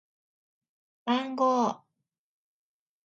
[1.05, 1.85] 番号